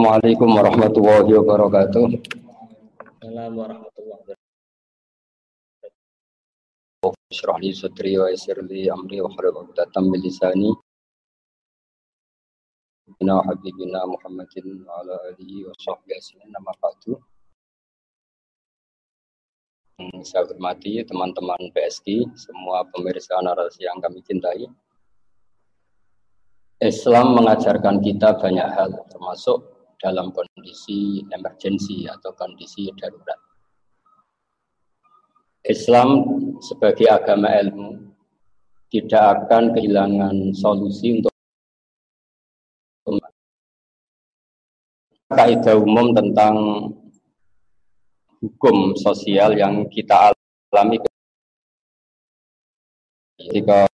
[0.00, 2.24] Assalamualaikum warahmatullahi wabarakatuh.
[3.20, 4.32] Assalamualaikum warahmatullahi
[7.04, 7.12] wabarakatuh.
[7.28, 10.72] Ishrah li sadri wa yassir li amri wa hlul 'uqdatam min lisani.
[13.12, 16.48] Bina habibina Muhammadin wa ala alihi wa sahbihi ajma'in.
[16.48, 17.20] Nama ba'du.
[20.24, 24.64] Saya hormati teman-teman PSK, semua pemirsa narasi yang kami cintai.
[26.80, 33.36] Islam mengajarkan kita banyak hal, termasuk dalam kondisi emergensi atau kondisi darurat.
[35.60, 36.24] Islam
[36.64, 38.00] sebagai agama ilmu
[38.88, 41.30] tidak akan kehilangan solusi untuk
[45.30, 46.56] kaidah umum tentang
[48.40, 50.32] hukum sosial yang kita
[50.72, 50.96] alami
[53.36, 53.84] ketika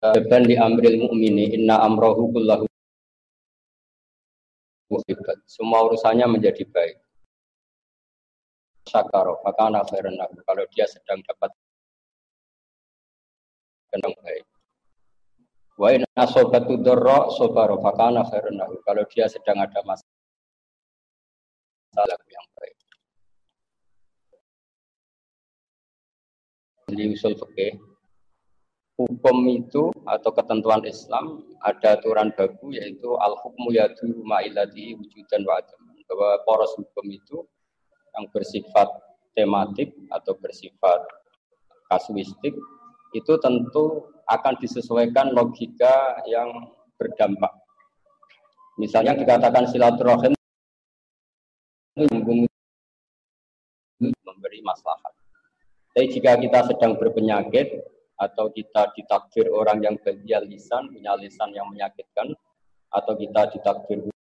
[0.00, 2.69] Beban di amril mu'mini inna amrohu kullahu
[4.90, 5.38] musibat.
[5.46, 6.98] Semua urusannya menjadi baik.
[8.90, 11.54] Syakaro, maka khairan Kalau dia sedang dapat
[13.94, 14.44] kenang baik.
[15.78, 20.02] Wa in asobatu dorro sobaro, maka khairan Kalau dia sedang ada masalah
[22.26, 22.76] yang baik.
[26.90, 27.89] Di usul fikih
[29.00, 35.56] hukum itu atau ketentuan Islam ada aturan baku yaitu al hukmu yadu ma'ilati wujudan wa
[35.60, 35.80] adam.
[36.10, 37.46] Bahwa poros hukum itu
[38.18, 38.90] yang bersifat
[39.38, 41.06] tematik atau bersifat
[41.86, 42.58] kasuistik
[43.14, 47.50] itu tentu akan disesuaikan logika yang berdampak.
[48.78, 50.34] Misalnya dikatakan silaturahim
[54.00, 55.12] memberi maslahat.
[55.90, 57.82] Tapi jika kita sedang berpenyakit,
[58.20, 62.36] atau kita ditakdir orang yang bagian lisan, punya lisan yang menyakitkan,
[62.92, 64.18] atau kita ditakdir punya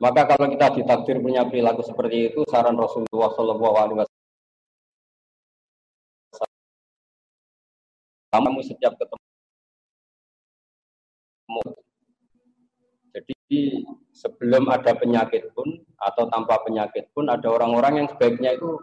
[0.00, 4.08] maka kalau kita ditakdir punya perilaku seperti itu, saran Rasulullah Wasallam
[8.30, 9.26] kamu setiap ketemu
[13.10, 13.34] jadi
[14.14, 18.78] sebelum ada penyakit pun atau tanpa penyakit pun ada orang-orang yang sebaiknya itu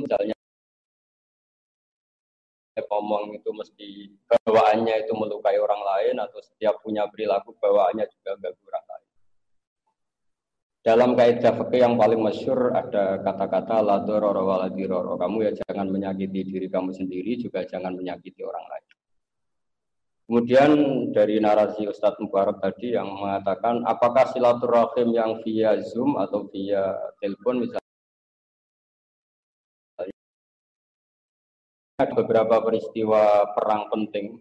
[0.00, 0.36] misalnya
[3.02, 3.88] ngomong itu mesti
[4.30, 9.08] bawaannya itu melukai orang lain atau setiap punya perilaku bawaannya juga ganggu orang lain.
[10.82, 15.14] Dalam kaidah fikih yang paling masyur ada kata-kata la dororo waladiroro.
[15.18, 18.86] Kamu ya jangan menyakiti diri kamu sendiri, juga jangan menyakiti orang lain.
[20.26, 20.70] Kemudian
[21.10, 27.66] dari narasi Ustadz Mubarak tadi yang mengatakan apakah silaturahim yang via Zoom atau via telepon
[27.66, 27.81] misalnya
[32.00, 34.40] ada beberapa peristiwa perang penting,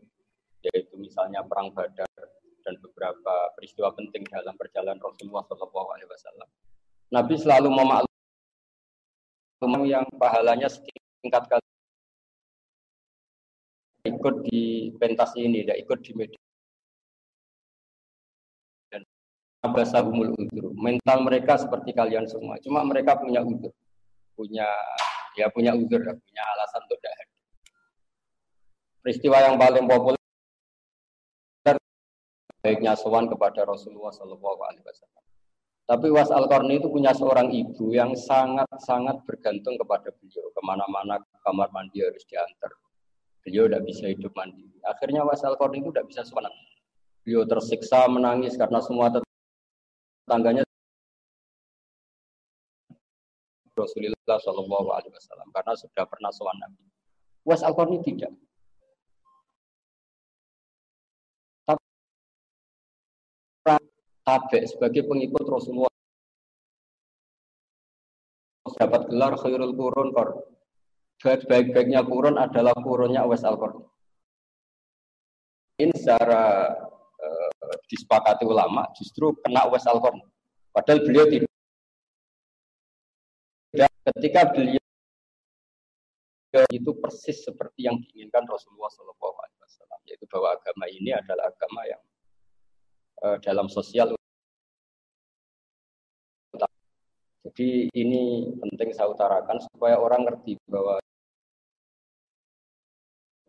[0.64, 2.08] yaitu misalnya perang Badar
[2.62, 6.48] dan beberapa peristiwa penting dalam perjalanan Rasulullah SAW.
[7.12, 8.08] Nabi selalu memaklumi
[9.92, 11.62] yang pahalanya setingkat kali
[14.08, 16.42] ikut di pentas ini, tidak ikut di media.
[18.90, 19.06] Dan
[19.62, 20.74] abasahumul udur.
[20.74, 22.58] Mental mereka seperti kalian semua.
[22.66, 23.70] Cuma mereka punya udur.
[24.34, 24.66] Punya
[25.38, 27.16] ya punya udur, punya alasan untuk tidak
[29.02, 30.22] peristiwa yang paling populer
[32.62, 35.22] baiknya sowan kepada Rasulullah Shallallahu Alaihi Wasallam.
[35.90, 40.48] Tapi Was Al Qarni itu punya seorang ibu yang sangat-sangat bergantung kepada beliau.
[40.54, 42.72] Ke mana-mana kamar mandi harus diantar.
[43.44, 44.70] Beliau tidak bisa hidup mandi.
[44.86, 46.48] Akhirnya Was Al Qarni itu tidak bisa sowan.
[47.26, 50.64] Beliau tersiksa menangis karena semua tetangganya
[53.76, 56.86] Rasulullah Shallallahu Alaihi Wasallam karena sudah pernah sowan Nabi.
[57.44, 58.32] Was Al Qarni tidak.
[64.22, 65.90] Tabe sebagai pengikut Rasulullah
[68.78, 70.42] dapat gelar khairul kurun kor
[71.22, 73.86] baik-baiknya kurun adalah kurunnya Uwais al -Qarni.
[75.86, 76.66] ini secara
[77.22, 80.26] uh, disepakati ulama justru kena Uwais al -Qarni.
[80.74, 81.52] padahal beliau tidak
[84.02, 84.82] ketika beliau
[86.74, 89.40] itu persis seperti yang diinginkan Rasulullah SAW,
[90.04, 92.02] yaitu bahwa agama ini adalah agama yang
[93.22, 94.18] dalam sosial.
[97.42, 101.02] Jadi ini penting saya utarakan supaya orang ngerti bahwa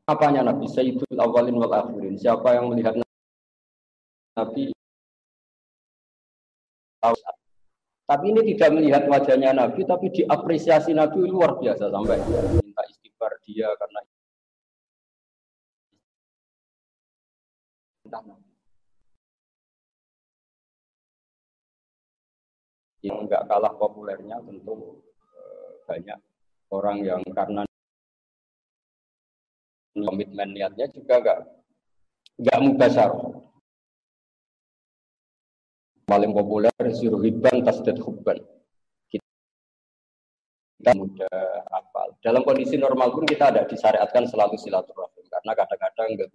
[0.08, 2.16] apanya Nabi Sayyidul Awalin wal Akhirin.
[2.16, 2.98] Siapa yang melihat
[4.36, 4.72] Nabi
[8.12, 12.20] tapi ini tidak melihat wajahnya Nabi, tapi diapresiasi Nabi luar biasa sampai
[12.60, 14.00] minta istighfar dia karena
[23.02, 25.02] Yang enggak kalah populernya tentu
[25.34, 26.18] eh, banyak
[26.70, 27.62] orang yang karena
[29.92, 31.38] komitmen niatnya juga enggak
[32.38, 33.10] enggak mubasar.
[36.02, 38.38] Paling populer Zuruhiban Tasdad Hubban.
[39.08, 42.10] Kita mudah apal.
[42.18, 46.30] Dalam kondisi normal pun kita ada disyariatkan selalu silaturahim karena kadang-kadang enggak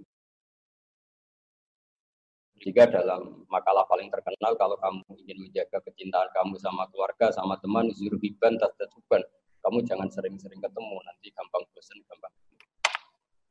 [2.58, 7.90] jika dalam makalah paling terkenal kalau kamu ingin menjaga kecintaan kamu sama keluarga, sama teman,
[7.94, 9.22] zurhiban, tasdatuban,
[9.62, 12.34] kamu jangan sering-sering ketemu, nanti gampang bosan, gampang.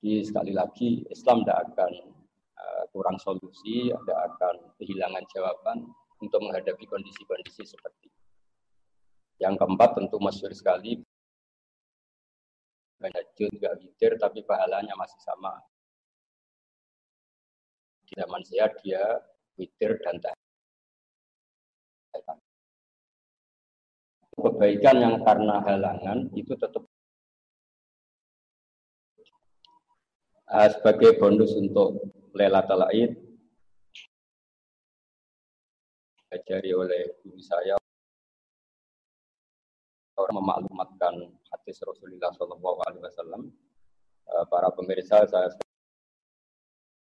[0.03, 1.93] Jadi sekali lagi Islam tidak akan
[2.59, 5.79] uh, kurang solusi, tidak akan kehilangan jawaban
[6.23, 8.21] untuk menghadapi kondisi-kondisi seperti ini.
[9.37, 11.05] Yang keempat tentu masyur sekali
[12.97, 15.53] banyak juga witir tapi pahalanya masih sama
[18.07, 19.03] di zaman dia
[19.59, 20.45] witir dan tahajud.
[24.37, 26.85] Kebaikan yang karena halangan itu tetap
[30.53, 33.17] uh, sebagai bonus untuk Lailatul Aid
[36.27, 37.81] diajari oleh guru saya
[40.21, 41.15] orang memaklumatkan
[41.49, 43.43] hadis Rasulullah Shallallahu Alaihi Wasallam
[44.33, 45.49] uh, para pemirsa saya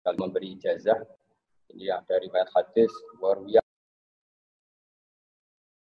[0.04, 1.00] kalau memberi ijazah.
[1.72, 3.64] Ini ada riwayat hadis warwiya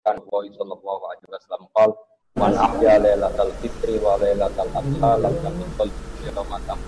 [0.03, 1.91] kan wa sallallahu alaihi wasallam qal
[2.35, 6.79] man ahya lailatal fitri wa lailatal adha lam yakun qalbi ramadan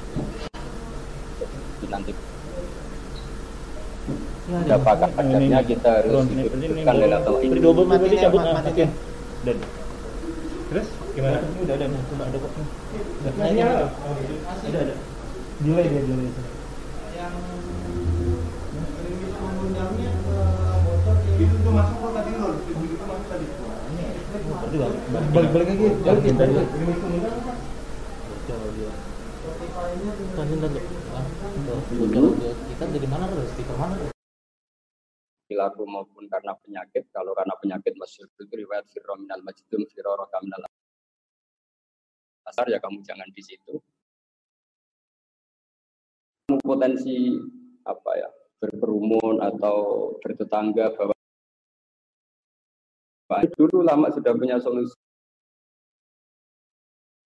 [1.85, 2.13] nanti
[4.51, 7.59] kadarnya kita harus hidupkan lailatul fitri?
[7.63, 8.83] Mati dicabut mati
[9.47, 9.57] dan
[10.75, 11.39] terus gimana?
[11.39, 13.87] Ini udah ada udah ada kok udah ada.
[14.75, 14.95] ada.
[15.63, 16.54] Delay dia delay
[17.25, 17.57] itu
[21.35, 23.47] itu tuh masuk kok tadi loh begitu masuk tadi.
[25.33, 25.87] Balik balik lagi.
[26.05, 26.23] Balik
[32.75, 33.95] kita dari mana mana
[35.45, 37.05] perilaku maupun karena penyakit.
[37.15, 40.19] Kalau karena penyakit masih itu riwayat firro minal majdum firro
[42.45, 43.81] asar ya kamu jangan di situ.
[46.45, 47.33] Potensi
[47.89, 48.29] apa ya
[48.61, 51.17] berkerumun atau bertetangga bahwa
[53.57, 54.93] dulu lama sudah punya solusi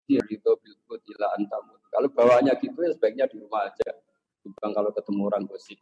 [0.09, 1.77] itu bilkut ila antamu.
[1.91, 3.91] Kalau bawahnya gitu ya sebaiknya di rumah aja.
[4.47, 5.77] Bukan kalau ketemu orang gosip.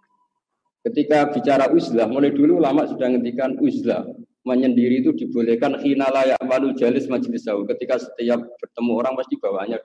[0.82, 4.02] Ketika bicara uzlah, mulai dulu lama sudah ngendikan uzlah.
[4.46, 7.66] Menyendiri itu dibolehkan hina layak malu jalis majelis jauh.
[7.66, 9.78] Ketika setiap bertemu orang pasti bawahnya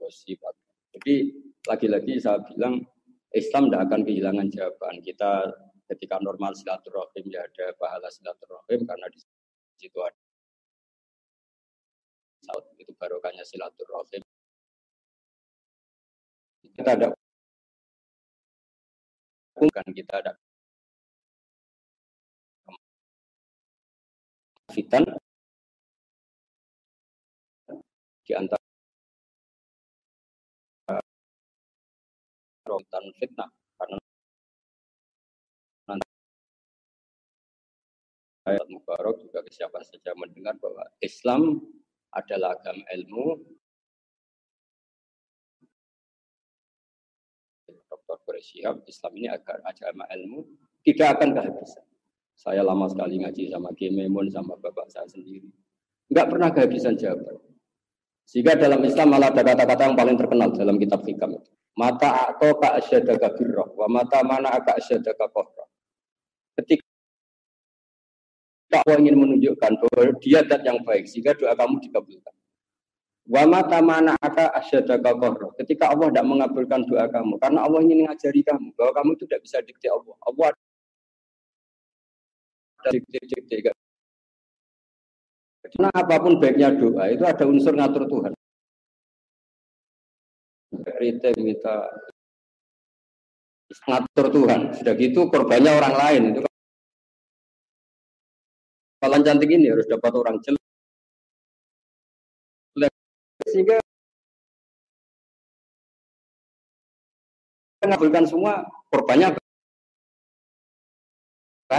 [0.00, 0.40] gosip.
[0.96, 1.14] Jadi
[1.66, 2.82] lagi-lagi saya bilang
[3.32, 4.94] Islam tidak akan kehilangan jawaban.
[5.00, 5.48] Kita
[5.92, 9.18] ketika normal silaturahim ya ada pahala silaturahim karena di
[9.78, 10.20] situ ada
[12.42, 14.22] saat itu barokahnya silaturahim.
[16.72, 17.08] Kita ada
[19.54, 20.32] bukan kita ada
[24.72, 25.04] fitan
[28.24, 28.61] di antara
[32.88, 33.98] dan fitnah karena
[35.90, 36.06] nanti
[38.48, 41.60] ayat Mubarak juga siapa saja mendengar bahwa Islam
[42.12, 43.26] adalah agama ilmu.
[47.68, 48.16] Dr.
[48.24, 50.44] Quraisyihab Islam ini agama ilmu
[50.84, 51.84] tidak akan kehabisan.
[52.32, 55.52] Saya lama sekali ngaji sama Gememun sama bapak saya sendiri.
[56.08, 57.38] Nggak pernah kehabisan jawaban.
[58.24, 62.52] Sehingga dalam Islam malah ada kata-kata yang paling terkenal dalam kitab hikam itu Mata atau
[62.60, 65.68] kak asyadaka birroh, wa mata mana kak asyadaka kohroh.
[66.52, 66.84] Ketika
[68.76, 72.34] Allah ingin menunjukkan bahwa dia dat yang baik, sehingga doa kamu dikabulkan.
[73.24, 75.56] Wa mata mana aka asyadaka kohroh.
[75.56, 79.40] Ketika Allah tidak mengabulkan doa kamu, karena Allah ingin mengajari kamu bahwa kamu itu tidak
[79.40, 80.16] bisa dikte Allah.
[80.28, 80.48] Allah
[82.82, 83.72] ada dikte-dikte.
[85.72, 88.36] Karena apa pun baiknya doa, itu ada unsur ngatur Tuhan
[90.80, 91.88] kritik minta
[93.88, 94.60] ngatur Tuhan.
[94.76, 96.40] Sudah gitu korbannya orang lain itu.
[99.02, 100.62] Kalau cantik ini harus dapat orang jelek.
[103.50, 103.82] Sehingga
[107.82, 108.62] mengabulkan semua
[108.94, 109.41] korbannya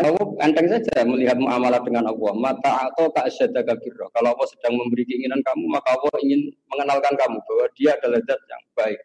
[0.02, 2.32] kamu enteng saja melihat muamalah dengan Allah.
[2.34, 4.10] Mata atau tak syadaka birro.
[4.16, 8.42] Kalau Allah sedang memberi keinginan kamu, maka Allah ingin mengenalkan kamu bahwa dia adalah zat
[8.50, 9.00] yang baik.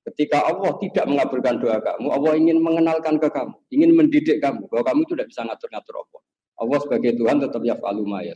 [0.00, 4.84] Ketika Allah tidak mengabulkan doa kamu, Allah ingin mengenalkan ke kamu, ingin mendidik kamu bahwa
[4.88, 6.20] kamu itu tidak bisa ngatur-ngatur Allah.
[6.60, 7.76] Allah sebagai Tuhan tetap ya
[8.08, 8.34] ma ya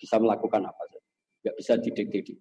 [0.00, 1.00] bisa melakukan apa saja,
[1.40, 2.34] tidak bisa didikte.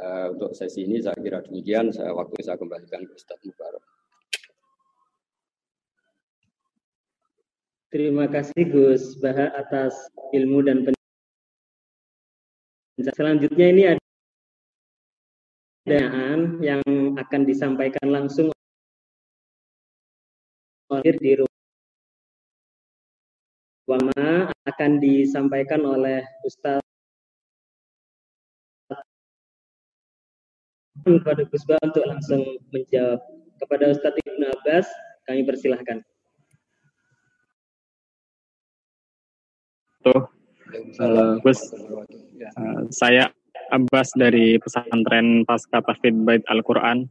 [0.00, 1.92] Uh, untuk sesi ini saya kira demikian.
[1.92, 3.89] Saya waktu saya kembalikan ke Ustaz Mubarak.
[7.90, 9.98] Terima kasih Gus Baha atas
[10.30, 11.02] ilmu dan penjelasan.
[13.18, 14.02] Selanjutnya ini ada
[15.82, 16.82] pertanyaan yang
[17.18, 18.54] akan disampaikan langsung
[20.94, 21.34] oleh di
[23.90, 26.78] rumah akan disampaikan oleh Ustaz
[31.02, 33.18] kepada Gus Bah untuk langsung menjawab.
[33.60, 34.88] Kepada Ustaz Ibnu Abbas,
[35.28, 36.00] kami persilahkan.
[40.06, 43.28] Uh, Gus, uh, saya
[43.70, 47.06] Abbas dari pesantren Pasca Tafid Bait Al-Quran.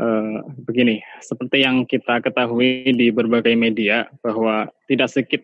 [0.00, 5.42] Uh, begini, seperti yang kita ketahui di berbagai media bahwa tidak sedikit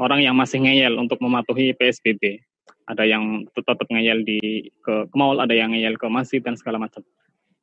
[0.00, 2.40] orang yang masih ngeyel untuk mematuhi PSBB.
[2.88, 6.80] Ada yang tetap ngeyel di ke, ke mall, ada yang ngeyel ke masjid dan segala
[6.80, 7.04] macam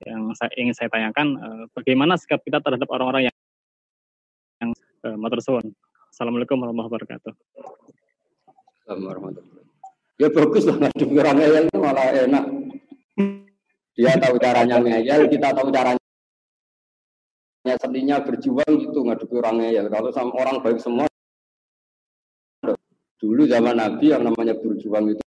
[0.08, 3.36] yang saya ingin saya tanyakan uh, bagaimana sikap kita terhadap orang-orang yang
[4.64, 4.72] yang
[5.04, 5.60] uh.
[6.10, 7.34] Assalamualaikum warahmatullahi wabarakatuh.
[10.20, 12.46] Ya bagus lah ngadep orang ngeyel itu malah enak.
[13.96, 16.02] Dia tahu caranya ngeyel, kita tahu caranya
[17.80, 19.86] seninya berjuang gitu ngadepi orang ngeyel.
[19.88, 21.06] Kalau sama orang baik semua
[23.20, 25.24] dulu zaman Nabi yang namanya berjuang itu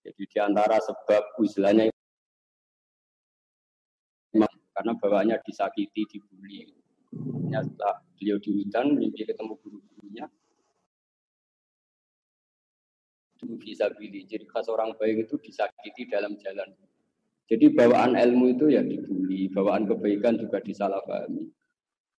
[0.00, 1.88] Jadi di antara sebab uzlanya
[4.80, 6.72] karena bawaannya disakiti, dibully.
[7.10, 10.26] Ternyata beliau di hutan, mimpi ketemu guru-gurunya.
[13.34, 14.22] Itu bisa pilih.
[14.26, 16.70] Jadi khas orang baik itu disakiti dalam jalan.
[17.50, 21.50] Jadi bawaan ilmu itu ya dibully, bawaan kebaikan juga disalahpahami.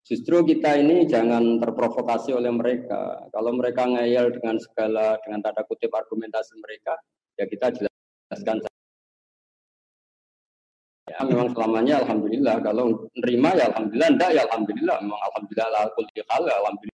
[0.01, 3.31] Justru kita ini jangan terprovokasi oleh mereka.
[3.31, 6.99] Kalau mereka ngeyel dengan segala, dengan tanda kutip argumentasi mereka,
[7.39, 8.59] ya kita jelaskan
[11.09, 12.55] ya memang selamanya alhamdulillah.
[12.61, 14.09] Kalau nerima ya alhamdulillah.
[14.13, 14.97] Enggak ya alhamdulillah.
[15.01, 16.89] Memang alhamdulillah lah kulli hal ya alhamdulillah.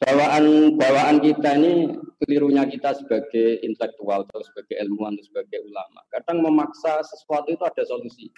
[0.00, 0.44] Bawaan
[0.80, 1.92] bawaan kita ini
[2.24, 6.00] kelirunya kita sebagai intelektual atau sebagai ilmuwan atau sebagai ulama.
[6.08, 8.32] Kadang memaksa sesuatu itu ada solusi.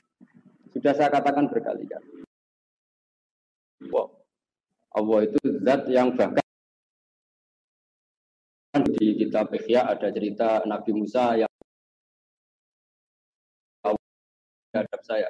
[0.74, 2.26] Sudah saya katakan berkali-kali.
[3.92, 4.10] Wow.
[4.92, 6.42] Allah itu zat yang bahkan
[8.96, 11.51] di kitab Ikhya ada cerita Nabi Musa yang
[14.72, 15.28] terhadap saya.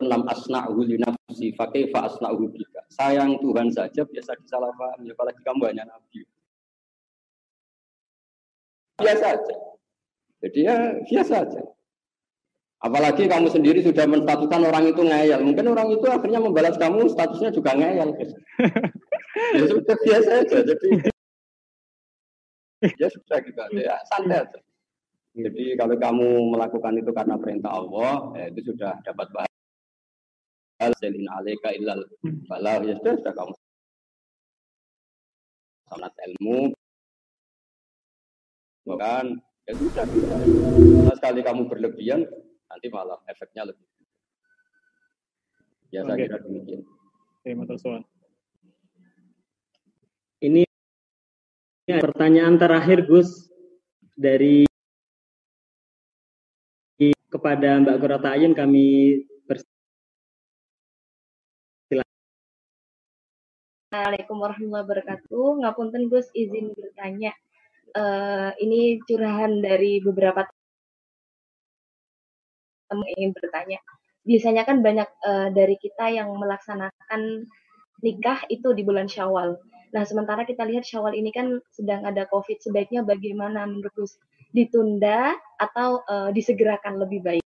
[0.00, 1.68] Enam asna'hu li nafsi fa
[2.08, 2.82] asna'hu bika.
[2.90, 6.26] Sayang Tuhan saja biasa disalahpahami apalagi kamu hanya nabi.
[8.98, 9.56] Biasa saja.
[10.42, 10.76] Jadi ya
[11.06, 11.62] biasa saja.
[12.82, 15.38] Apalagi kamu sendiri sudah menstatuskan orang itu ngeyel.
[15.38, 18.10] Mungkin orang itu akhirnya membalas kamu statusnya juga ngeyel.
[19.60, 20.58] ya sudah biasa aja.
[20.66, 20.88] Jadi
[22.98, 24.58] ya sudah gitu ya santai aja.
[25.32, 29.50] Jadi kalau kamu melakukan itu karena perintah Allah, ya itu sudah dapat bahagia.
[30.98, 32.02] Selin alika illal
[32.50, 33.54] balah ya sudah, sudah kamu
[35.86, 36.74] sangat ilmu
[38.82, 39.24] bukan
[39.68, 40.38] ya sudah, sudah.
[41.06, 42.26] Nah, sekali kamu berlebihan
[42.66, 43.86] nanti malah efeknya lebih.
[45.94, 46.82] Ya saya kira demikian.
[47.46, 48.02] Terima kasih.
[50.42, 50.66] Ini
[52.02, 53.52] pertanyaan terakhir Gus
[54.18, 54.66] dari
[57.32, 59.16] kepada Mbak Kurata Ayun kami
[63.92, 65.48] Assalamualaikum warahmatullahi wabarakatuh.
[65.60, 67.36] Ngapunten Gus izin bertanya.
[67.92, 70.48] Uh, ini curahan dari beberapa
[72.88, 73.84] teman ingin bertanya.
[74.24, 77.44] Biasanya kan banyak uh, dari kita yang melaksanakan
[78.00, 79.60] nikah itu di bulan Syawal.
[79.92, 82.64] Nah, sementara kita lihat Syawal ini kan sedang ada Covid.
[82.64, 84.16] Sebaiknya bagaimana menurut Gus?
[84.52, 87.44] Ditunda atau uh, disegerakan lebih baik?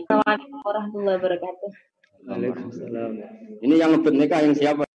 [0.00, 1.70] Assalamualaikum warahmatullahi wabarakatuh.
[2.24, 3.12] Waalaikumsalam.
[3.60, 4.88] Ini yang ngebet nikah yang siapa?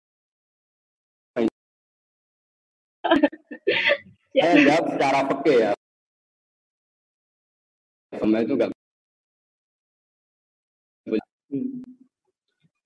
[4.33, 5.73] Saya jawab secara peke ya.
[8.17, 8.73] Sama itu enggak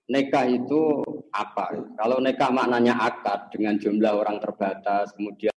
[0.08, 0.80] Nekah itu
[1.36, 1.76] apa?
[2.00, 5.52] Kalau nekah maknanya akad dengan jumlah orang terbatas, kemudian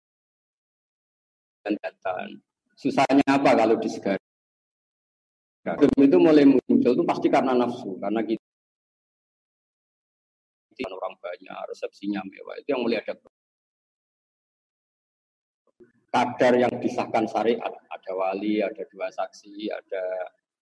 [1.64, 2.40] datang.
[2.80, 4.20] Susahnya apa kalau disegari?
[5.78, 8.42] itu mulai muncul itu pasti karena nafsu, karena kita
[10.88, 13.14] orang banyak, resepsinya mewah itu yang mulai ada
[16.10, 17.70] kadar yang disahkan syariat.
[17.70, 20.04] Ada wali, ada dua saksi, ada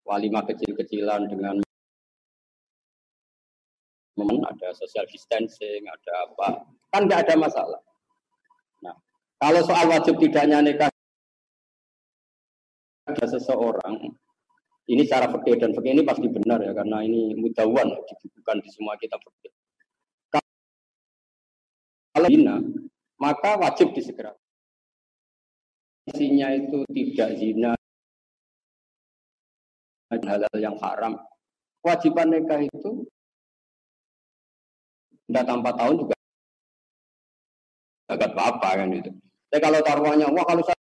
[0.03, 1.61] walimah kecil-kecilan dengan
[4.17, 7.81] ada social distancing, ada apa, kan nggak ada masalah.
[9.37, 10.89] Kalau soal wajib tidaknya nikah
[13.07, 14.09] ada seseorang,
[14.89, 18.97] ini cara fikih dan fikih ini pasti benar ya karena ini mudawan dibukukan di semua
[18.97, 19.53] kitab fikih.
[22.17, 22.57] Kalau zina,
[23.21, 24.33] maka wajib disegera.
[26.09, 27.77] Isinya itu tidak zina,
[30.09, 31.13] halal yang haram.
[31.85, 33.05] Kewajiban nikah itu
[35.29, 36.16] tidak tanpa tahun juga
[38.07, 39.11] agak apa-apa kan itu.
[39.47, 40.79] Tapi kalau taruhannya, wah kalau saya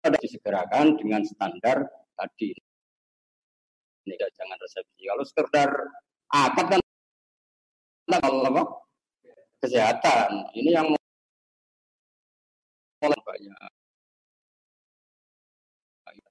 [0.00, 1.84] ada disegerakan dengan standar
[2.16, 2.56] tadi.
[4.08, 5.02] Ini jangan resepsi.
[5.04, 5.70] Kalau sekedar
[6.32, 6.80] akad kan
[8.08, 8.62] kalau apa?
[9.60, 10.48] Kesehatan.
[10.56, 10.88] Ini yang
[13.00, 13.56] banyak.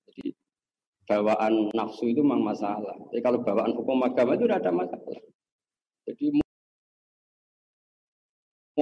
[0.10, 0.26] Jadi
[1.10, 2.98] bawaan nafsu itu memang masalah.
[3.10, 5.22] Jadi kalau bawaan hukum agama itu tidak ada masalah.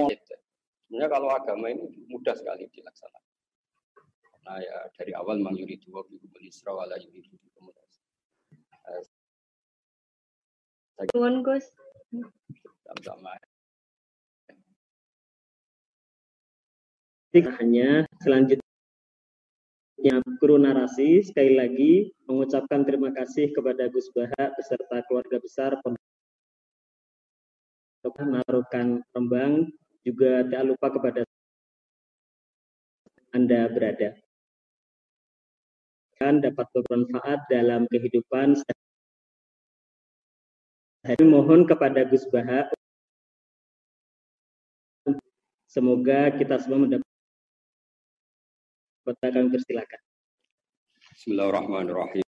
[0.06, 3.24] Sebenarnya kalau agama ini mudah sekali dilaksanakan.
[4.30, 7.72] Karena ya dari awal memang yuri dua bikum isra wala yuri bikum
[11.14, 11.70] Tuan Gus.
[12.82, 13.38] Sama-sama.
[17.38, 18.64] hanya selanjutnya
[20.42, 25.78] guru narasi sekali lagi mengucapkan terima kasih kepada Gus Baha beserta keluarga besar
[28.18, 29.68] Narukan Rembang
[30.08, 31.20] juga tak lupa kepada
[33.36, 34.16] Anda berada
[36.16, 38.56] dan dapat bermanfaat dalam kehidupan
[41.04, 42.72] saya mohon kepada Gus Baha
[45.68, 47.04] semoga kita semua mendapat
[49.20, 50.00] kami persilakan.
[51.16, 52.28] Bismillahirrahmanirrahim.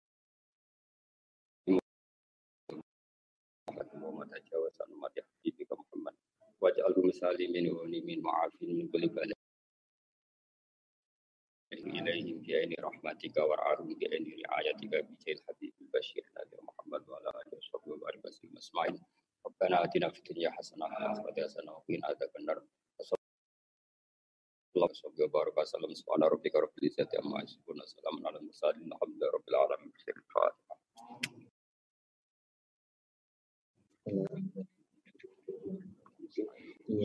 [4.64, 6.23] waj'alhu
[7.04, 9.36] misali min wani min ma'afin min kulli balad
[12.00, 17.16] ilaihim bi aini rahmatika war'ahum bi aini riayatika bi jail habib bashir nabi Muhammad wa
[17.20, 18.24] ala alihi wa sahbihi wa barik
[18.64, 18.96] asma'in
[19.46, 22.08] Rabbana atina fid dunya hasanah wa akhirati hasanah wa qina
[24.74, 27.78] Allah subhanahu wa rabbika rabbil izzati amma yasifun
[29.36, 29.92] rabbil alamin
[36.84, 37.00] Uh,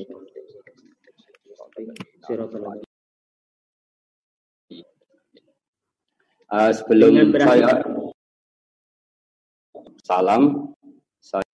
[6.74, 7.78] sebelum saya
[10.02, 10.74] salam,
[11.22, 11.46] saya,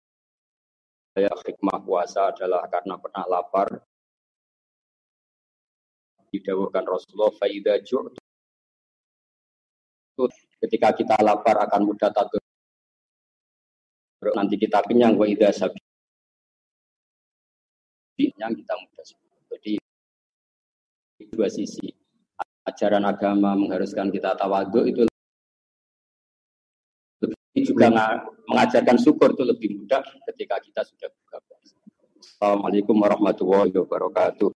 [1.18, 3.82] saya hikmah puasa adalah karena pernah lapar.
[6.30, 7.82] Didawuhkan Rasulullah, Faidah
[10.62, 12.38] ketika kita lapar akan mudah tatur.
[14.38, 15.82] Nanti kita kenyang, wa idha sabi
[18.38, 19.04] yang kita mudah
[19.52, 19.72] Jadi
[21.32, 21.90] dua sisi
[22.68, 25.02] ajaran agama mengharuskan kita tawadhu itu
[27.62, 27.92] juga
[28.48, 31.76] mengajarkan syukur itu lebih mudah ketika kita sudah buka puasa.
[32.18, 34.50] Assalamualaikum warahmatullahi wabarakatuh.